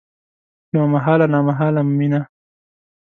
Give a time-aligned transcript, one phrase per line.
[0.73, 2.21] یوه محاله نامحاله میینه